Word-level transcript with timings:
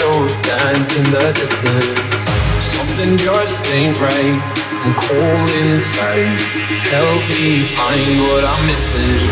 dance 0.00 0.96
in 0.96 1.04
the 1.12 1.32
distance. 1.36 2.20
Something 2.72 3.18
just 3.18 3.66
ain't 3.74 3.98
right. 4.00 4.40
I'm 4.80 4.94
cold 4.96 5.50
inside. 5.60 6.40
Help 6.88 7.20
me 7.36 7.68
find 7.76 8.16
what 8.24 8.44
I'm 8.44 8.62
missing. 8.64 9.28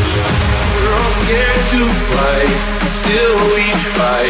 We're 0.76 0.92
all 0.92 1.14
scared 1.24 1.62
to 1.72 1.80
fly, 2.12 2.40
still 2.84 3.36
we 3.56 3.64
try. 3.96 4.28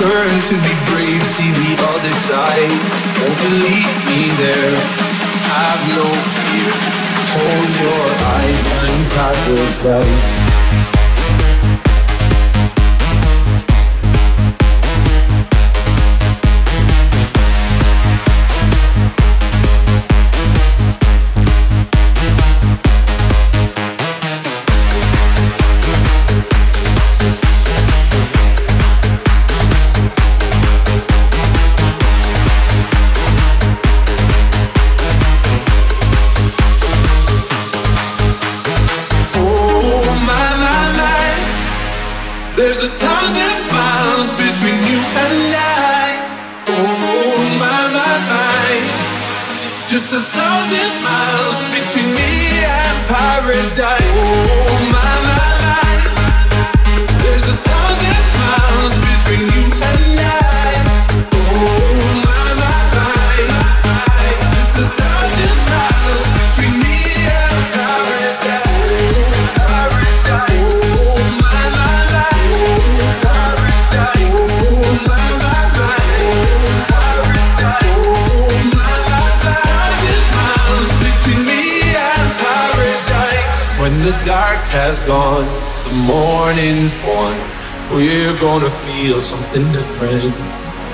Learn 0.00 0.32
to 0.48 0.56
be 0.64 0.74
brave, 0.88 1.22
see 1.22 1.52
the 1.52 1.72
other 1.92 2.14
side. 2.24 2.72
You 3.20 3.50
lead 3.60 3.92
me 4.08 4.22
there? 4.40 4.76
Have 5.52 5.82
no 5.92 6.06
fear. 6.40 6.72
Hold 7.36 7.70
your 7.84 8.06
eyes 8.32 8.64
and 8.88 9.00
paradise. 9.12 10.45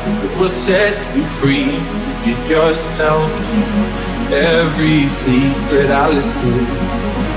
It 0.05 0.39
will 0.39 0.49
set 0.49 0.95
you 1.15 1.23
free 1.23 1.79
if 2.11 2.27
you 2.27 2.35
just 2.45 2.99
tell 2.99 3.23
me 3.29 3.63
every 4.35 5.09
secret 5.09 5.91
I 5.91 6.11
listen. 6.11 6.59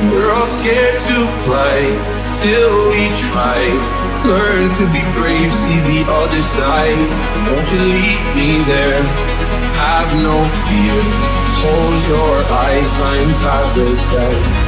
We're 0.10 0.32
all 0.34 0.48
scared 0.48 1.00
to 1.00 1.18
fly, 1.46 1.94
still 2.22 2.90
we 2.90 3.14
try. 3.30 3.70
Learn 4.26 4.70
to 4.82 4.86
be 4.90 5.02
brave, 5.14 5.54
see 5.54 5.80
the 5.86 6.10
other 6.10 6.42
side. 6.42 7.06
Won't 7.46 7.70
you 7.70 7.82
lead 7.86 8.22
me 8.34 8.64
there? 8.66 9.04
Have 9.78 10.10
no 10.26 10.38
fear. 10.66 10.98
Close 11.62 12.10
your 12.10 12.36
eyes, 12.50 12.90
find 12.98 13.30
paradise, 13.46 14.66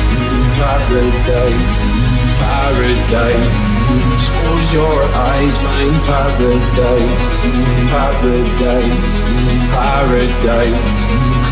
paradise 0.61 1.96
paradise. 2.39 3.63
Close 4.47 4.69
your 4.73 4.99
eyes, 5.29 5.55
find 5.65 5.95
paradise, 6.07 7.27
paradise, 7.91 9.11
paradise. 9.73 10.97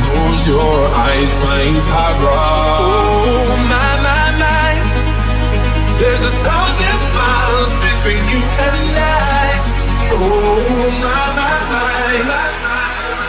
Close 0.06 0.44
your 0.48 0.80
eyes, 1.06 1.32
find 1.44 1.78
paradise. 1.92 2.80
Oh 2.82 3.56
my 3.72 3.92
my 4.06 4.26
my, 4.42 4.74
there's 6.00 6.24
a 6.24 6.34
thousand 6.46 7.02
miles 7.20 7.74
between 7.86 8.24
you 8.32 8.42
and 8.66 8.96
I. 8.96 9.50
Oh 10.12 10.20
my 11.04 11.24
my 11.40 11.56
my, 12.30 12.46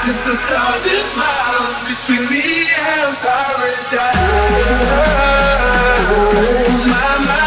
there's 0.05 0.27
a 0.27 0.37
thousand 0.50 1.06
miles 1.19 1.77
between 1.91 2.22
me 2.31 2.47
and 2.71 3.12
paradise. 3.25 4.25
Oh 6.09 6.71
my 6.87 7.11
my. 7.27 7.46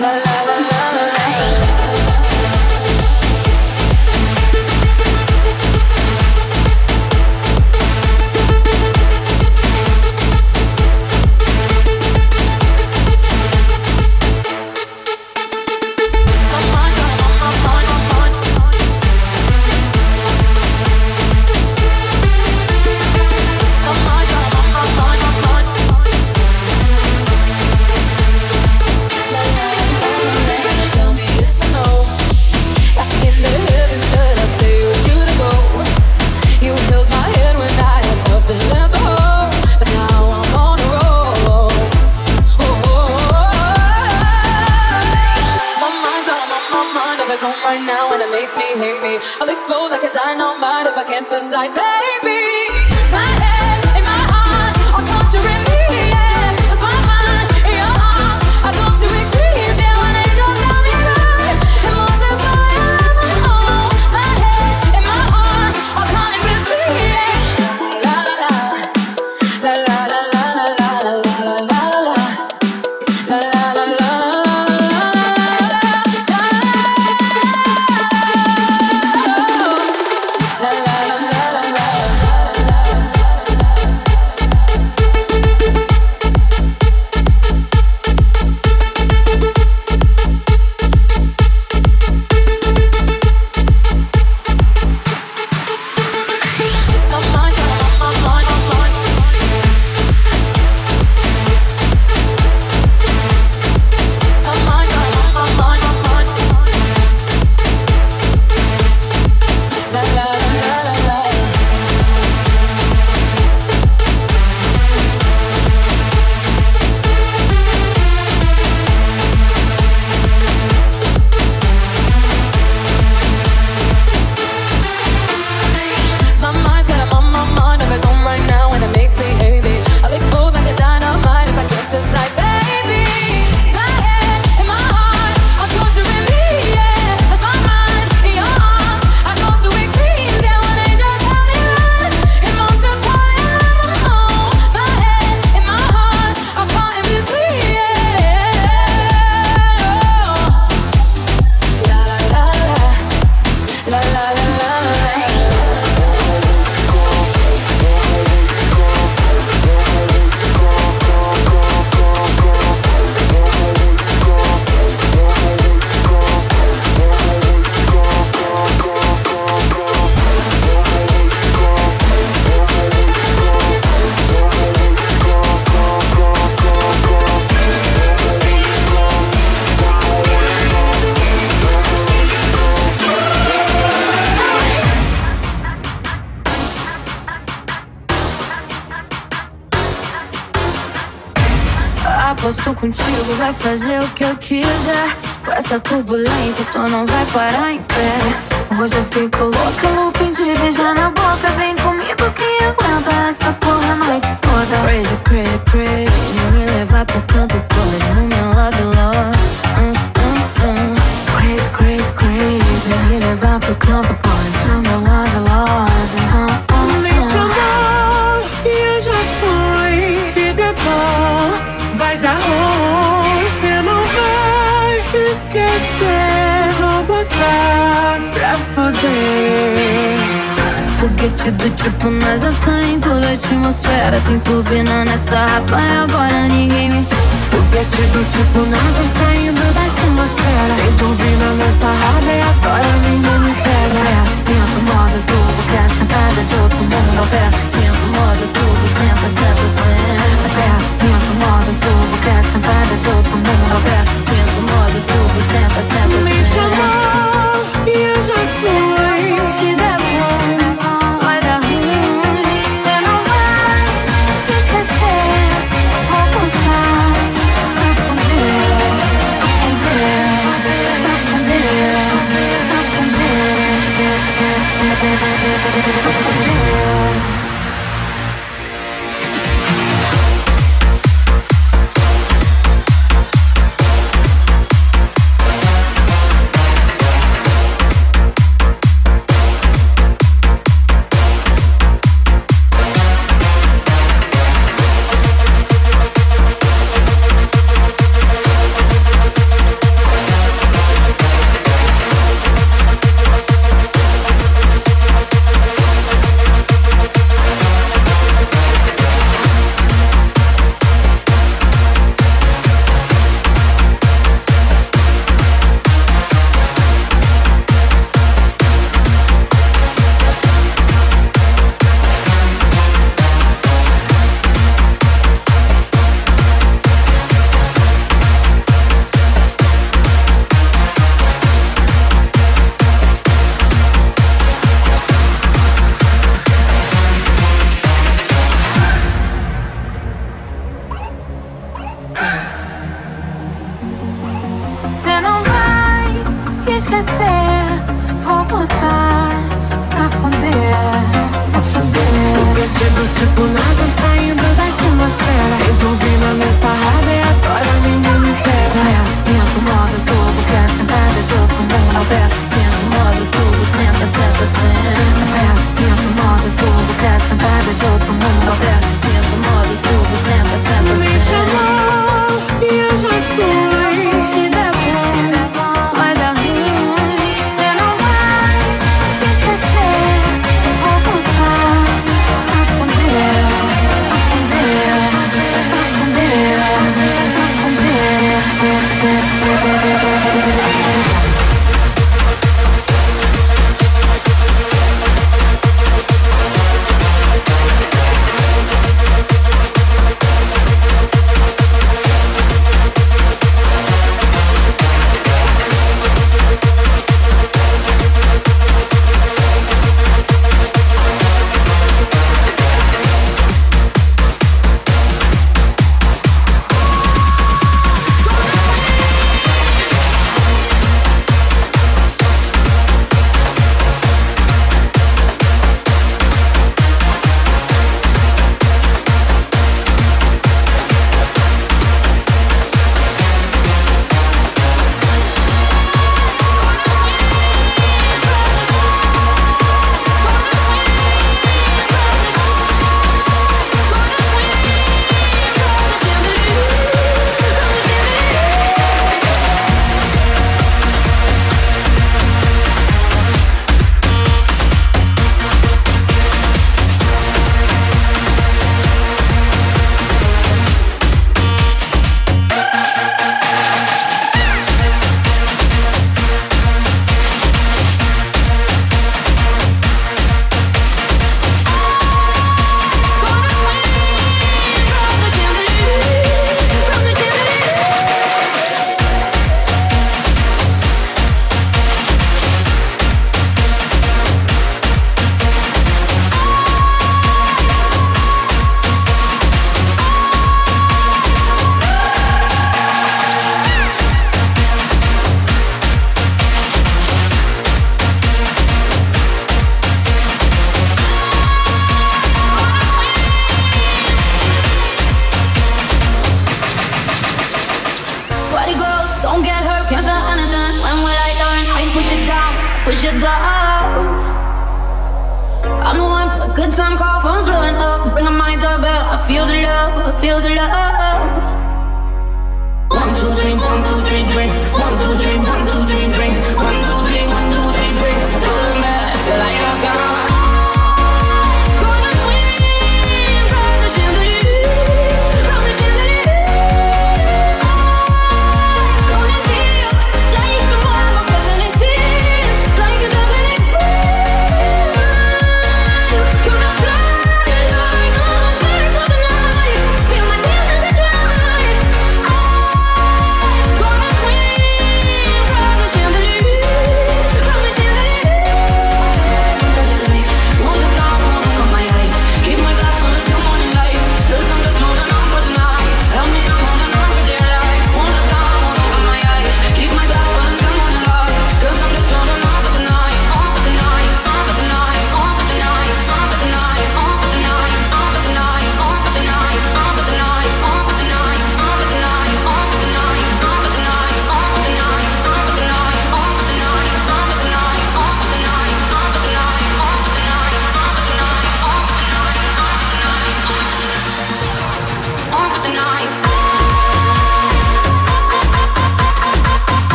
La 0.00 0.12
la 0.12 0.29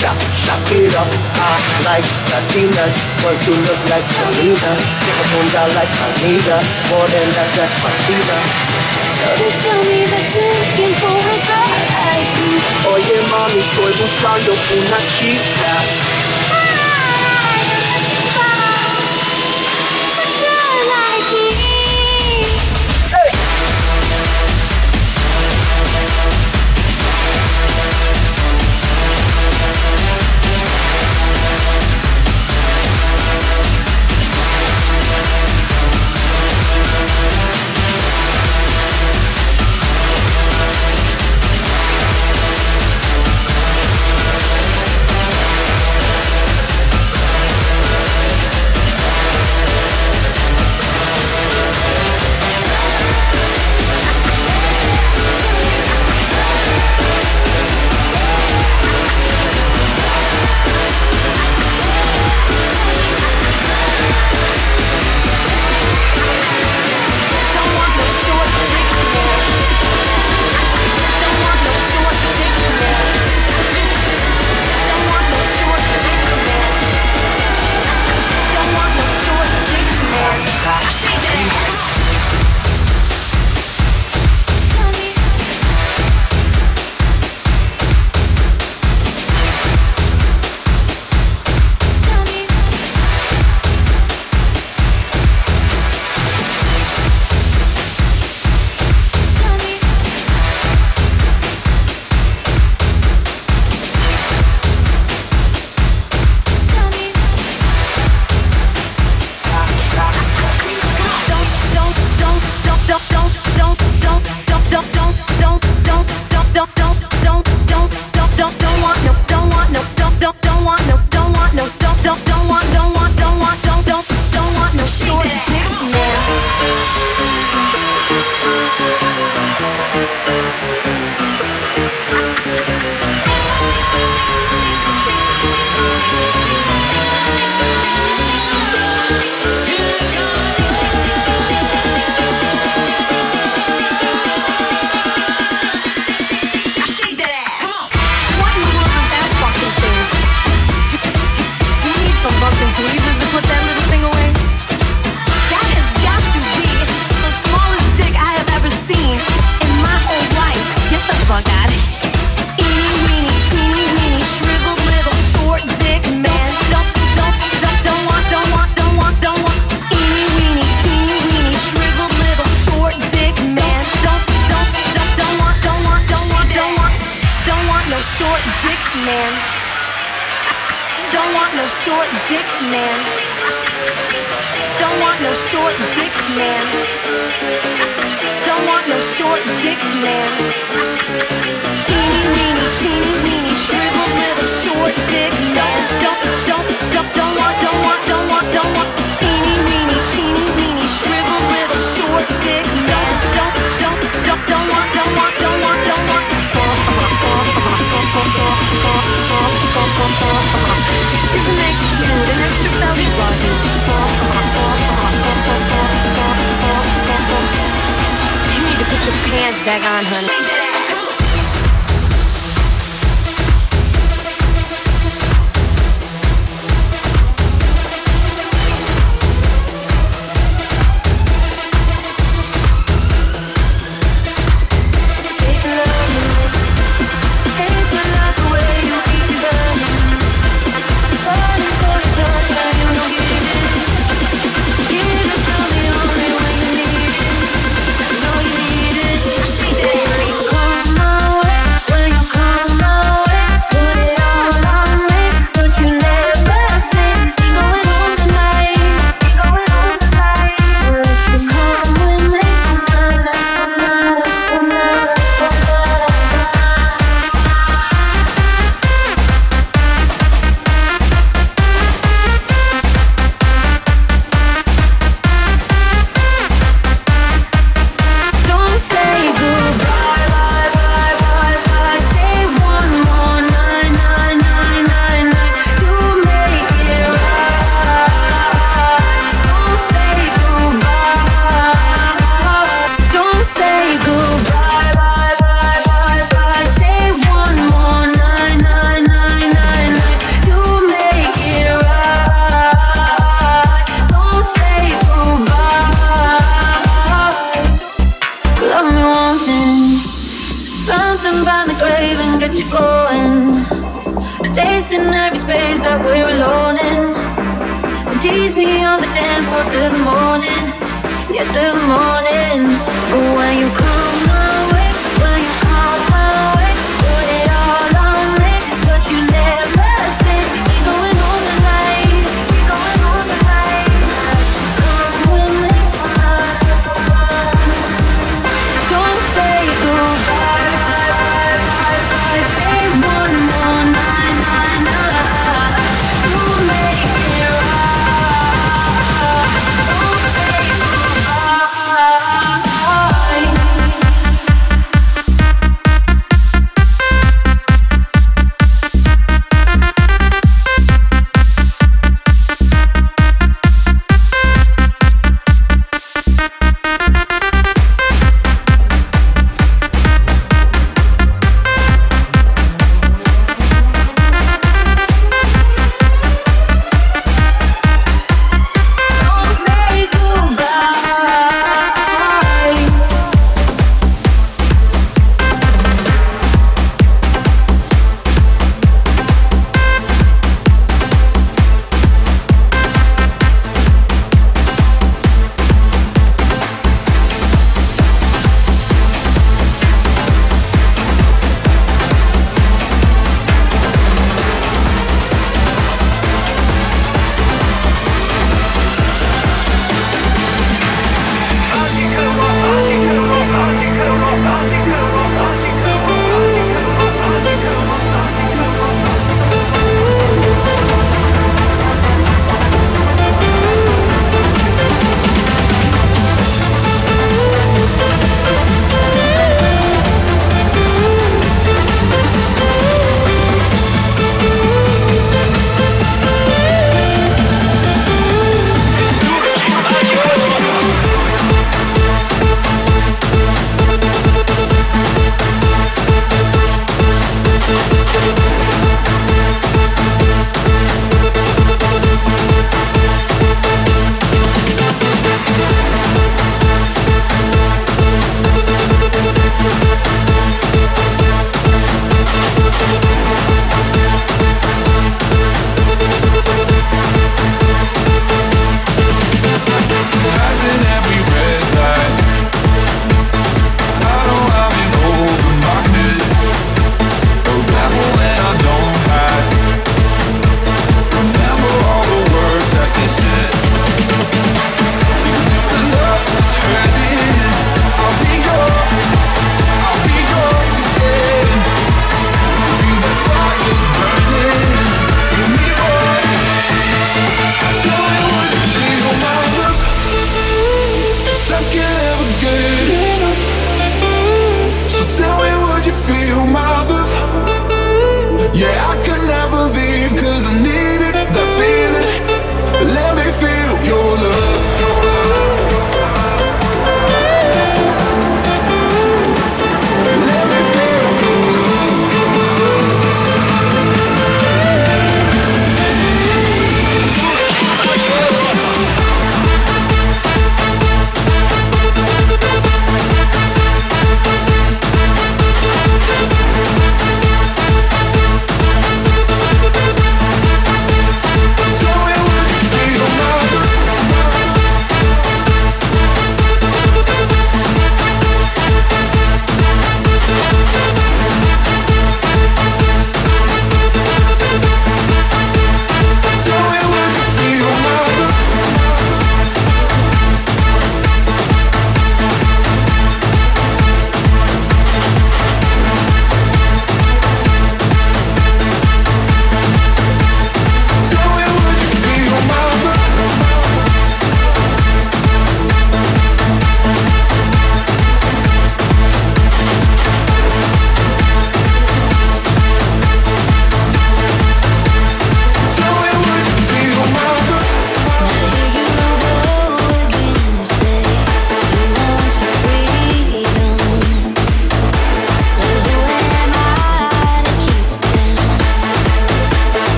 Shut, 0.00 0.16
shut 0.32 0.72
it 0.72 0.96
up. 0.96 1.04
I 1.04 1.60
like 1.84 2.08
Latinas, 2.32 2.96
ones 3.20 3.44
who 3.44 3.52
look 3.52 3.82
like 3.92 4.06
Selena. 4.08 4.72
Take 5.04 5.20
a 5.20 5.24
phone 5.28 5.44
bunda 5.44 5.62
like 5.76 5.92
Anitta, 5.92 6.56
more 6.88 7.04
than 7.12 7.28
that, 7.36 7.48
that's 7.52 7.76
Martina. 7.84 8.38
So 9.20 9.28
they 9.36 9.52
tell 9.60 9.82
me 9.84 10.00
that 10.08 10.24
you're 10.32 10.56
looking 10.56 10.94
for 11.04 11.12
a 11.12 11.36
girl 11.44 11.68
like 12.00 12.28
me. 12.40 12.52
Oye, 12.88 13.12
oh, 13.12 13.28
mami, 13.28 13.60
estoy 13.60 13.92
buscando 14.00 14.52
una 14.56 15.00
chica. 15.12 16.19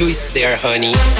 Juice 0.00 0.28
there, 0.28 0.56
honey. 0.56 1.19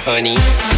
Comfortable 0.00 0.69